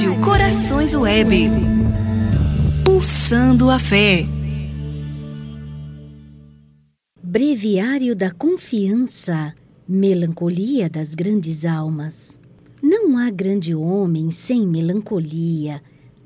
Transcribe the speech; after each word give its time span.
Rádio 0.00 0.18
Corações 0.22 0.94
Web. 0.94 1.50
Pulsando 2.82 3.68
a 3.68 3.78
fé. 3.78 4.24
Breviário 7.22 8.16
da 8.16 8.30
Confiança. 8.30 9.54
Melancolia 9.86 10.88
das 10.88 11.14
grandes 11.14 11.66
almas. 11.66 12.40
Não 12.82 13.18
há 13.18 13.28
grande 13.28 13.74
homem 13.74 14.30
sem 14.30 14.66
melancolia, 14.66 15.82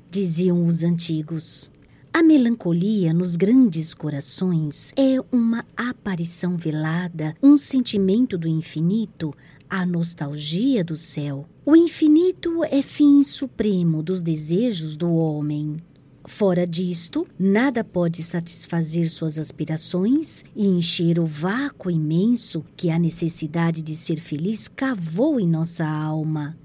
diziam 0.09 0.65
os 0.65 0.81
antigos. 0.81 1.69
A 2.15 2.23
melancolia 2.23 3.13
nos 3.13 3.35
grandes 3.35 3.93
corações 3.93 4.93
é 4.95 5.17
uma 5.33 5.65
aparição 5.75 6.55
velada, 6.55 7.35
um 7.43 7.57
sentimento 7.57 8.37
do 8.37 8.47
infinito, 8.47 9.33
a 9.69 9.85
nostalgia 9.85 10.81
do 10.81 10.95
céu. 10.95 11.45
O 11.65 11.75
infinito 11.75 12.63
é 12.63 12.81
fim 12.81 13.21
supremo 13.21 14.01
dos 14.01 14.23
desejos 14.23 14.95
do 14.95 15.13
homem. 15.13 15.75
Fora 16.23 16.65
disto, 16.65 17.27
nada 17.37 17.83
pode 17.83 18.23
satisfazer 18.23 19.09
suas 19.09 19.37
aspirações 19.37 20.45
e 20.55 20.67
encher 20.67 21.19
o 21.19 21.25
vácuo 21.25 21.91
imenso 21.91 22.63
que 22.77 22.89
a 22.89 22.97
necessidade 22.97 23.81
de 23.81 23.93
ser 23.93 24.21
feliz 24.21 24.69
cavou 24.69 25.37
em 25.37 25.45
nossa 25.49 25.85
alma. 25.85 26.57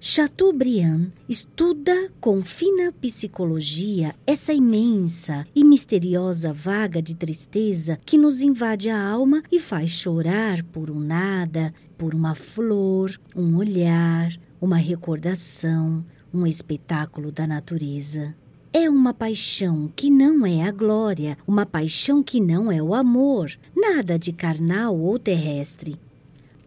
Chateaubriand 0.00 1.10
estuda 1.28 2.12
com 2.20 2.40
fina 2.40 2.92
psicologia 2.92 4.14
essa 4.24 4.52
imensa 4.52 5.44
e 5.52 5.64
misteriosa 5.64 6.52
vaga 6.52 7.02
de 7.02 7.16
tristeza 7.16 7.98
que 8.06 8.16
nos 8.16 8.40
invade 8.40 8.88
a 8.88 9.08
alma 9.10 9.42
e 9.50 9.58
faz 9.58 9.90
chorar 9.90 10.62
por 10.62 10.88
um 10.88 11.00
nada, 11.00 11.74
por 11.96 12.14
uma 12.14 12.36
flor, 12.36 13.10
um 13.34 13.56
olhar, 13.56 14.30
uma 14.60 14.76
recordação, 14.76 16.06
um 16.32 16.46
espetáculo 16.46 17.32
da 17.32 17.44
natureza. 17.44 18.36
É 18.72 18.88
uma 18.88 19.12
paixão 19.12 19.92
que 19.96 20.10
não 20.10 20.46
é 20.46 20.62
a 20.62 20.70
glória, 20.70 21.36
uma 21.44 21.66
paixão 21.66 22.22
que 22.22 22.40
não 22.40 22.70
é 22.70 22.80
o 22.80 22.94
amor, 22.94 23.50
nada 23.76 24.16
de 24.16 24.32
carnal 24.32 24.96
ou 24.96 25.18
terrestre 25.18 25.98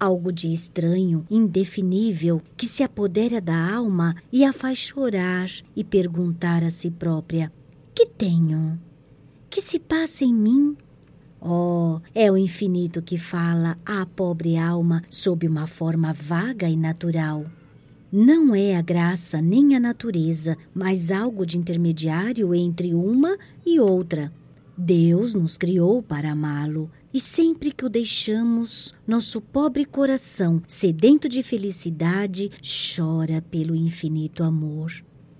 algo 0.01 0.33
de 0.33 0.51
estranho, 0.51 1.23
indefinível, 1.29 2.41
que 2.57 2.65
se 2.65 2.81
apodera 2.81 3.39
da 3.39 3.71
alma 3.71 4.15
e 4.33 4.43
a 4.43 4.51
faz 4.51 4.79
chorar 4.79 5.47
e 5.75 5.83
perguntar 5.83 6.63
a 6.63 6.71
si 6.71 6.89
própria: 6.89 7.53
Que 7.93 8.07
tenho? 8.07 8.81
Que 9.47 9.61
se 9.61 9.77
passa 9.77 10.25
em 10.25 10.33
mim? 10.33 10.75
Oh, 11.39 11.99
é 12.15 12.31
o 12.31 12.37
infinito 12.37 13.01
que 13.01 13.17
fala 13.17 13.77
à 13.85 14.03
pobre 14.05 14.57
alma 14.57 15.03
sob 15.09 15.47
uma 15.47 15.67
forma 15.67 16.13
vaga 16.13 16.67
e 16.67 16.75
natural. 16.75 17.45
Não 18.11 18.55
é 18.55 18.75
a 18.75 18.81
graça 18.81 19.41
nem 19.41 19.75
a 19.75 19.79
natureza, 19.79 20.57
mas 20.73 21.11
algo 21.11 21.45
de 21.45 21.57
intermediário 21.57 22.53
entre 22.53 22.93
uma 22.93 23.37
e 23.65 23.79
outra. 23.79 24.31
Deus 24.77 25.33
nos 25.33 25.57
criou 25.57 26.01
para 26.01 26.31
amá-lo 26.31 26.89
e 27.13 27.19
sempre 27.19 27.71
que 27.71 27.85
o 27.85 27.89
deixamos, 27.89 28.93
nosso 29.05 29.41
pobre 29.41 29.85
coração, 29.85 30.61
sedento 30.65 31.27
de 31.27 31.43
felicidade, 31.43 32.49
chora 32.61 33.41
pelo 33.41 33.75
infinito 33.75 34.43
amor. 34.43 34.91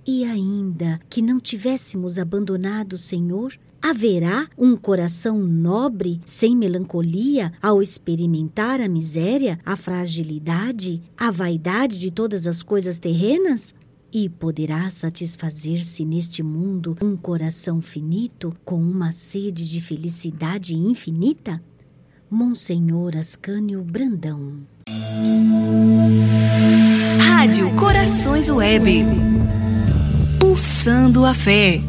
E 0.05 0.23
ainda 0.25 0.99
que 1.09 1.21
não 1.21 1.39
tivéssemos 1.39 2.19
abandonado 2.19 2.93
o 2.93 2.97
Senhor, 2.97 3.53
haverá 3.81 4.49
um 4.57 4.75
coração 4.75 5.39
nobre, 5.39 6.19
sem 6.25 6.55
melancolia, 6.55 7.53
ao 7.61 7.81
experimentar 7.81 8.81
a 8.81 8.87
miséria, 8.87 9.59
a 9.65 9.75
fragilidade, 9.77 11.01
a 11.17 11.31
vaidade 11.31 11.97
de 11.97 12.11
todas 12.11 12.47
as 12.47 12.61
coisas 12.61 12.99
terrenas? 12.99 13.73
E 14.13 14.27
poderá 14.27 14.89
satisfazer-se 14.89 16.03
neste 16.03 16.43
mundo 16.43 16.97
um 17.01 17.15
coração 17.15 17.81
finito 17.81 18.53
com 18.65 18.75
uma 18.75 19.13
sede 19.13 19.69
de 19.69 19.79
felicidade 19.79 20.75
infinita? 20.75 21.63
Monsenhor 22.29 23.15
Ascânio 23.15 23.81
Brandão. 23.81 24.67
Rádio 27.25 27.73
Corações 27.77 28.49
Web. 28.49 29.05
Pulsando 30.37 31.25
a 31.25 31.33
fé. 31.33 31.81